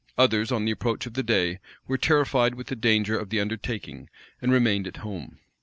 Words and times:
Others, 0.17 0.51
on 0.51 0.65
the 0.65 0.71
approach 0.71 1.05
of 1.05 1.13
the 1.13 1.21
day, 1.21 1.59
were 1.87 1.95
terrified 1.95 2.55
with 2.55 2.65
the 2.65 2.75
danger 2.75 3.15
of 3.19 3.29
the 3.29 3.39
undertaking, 3.39 4.09
and 4.41 4.51
remained 4.51 4.87
at 4.87 4.97
home. 5.05 5.37